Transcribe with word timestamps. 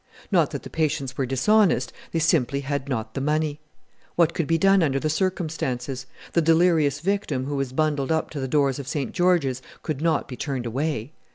Not 0.31 0.49
that 0.49 0.63
the 0.63 0.69
patients 0.71 1.15
were 1.15 1.27
dishonest 1.27 1.93
they 2.11 2.17
simply 2.17 2.61
had 2.61 2.89
not 2.89 3.13
the 3.13 3.21
money. 3.21 3.59
What 4.15 4.33
could 4.33 4.47
be 4.47 4.57
done 4.57 4.81
under 4.81 4.99
the 4.99 5.11
circumstances? 5.11 6.07
The 6.33 6.41
delirious 6.41 7.01
victim 7.01 7.45
who 7.45 7.55
was 7.55 7.71
bundled 7.71 8.11
up 8.11 8.31
to 8.31 8.39
the 8.39 8.47
doors 8.47 8.79
of 8.79 8.87
St. 8.87 9.11
George's 9.11 9.61
could 9.83 10.01
not 10.01 10.27
be 10.27 10.35
turned 10.35 10.65
away! 10.65 11.11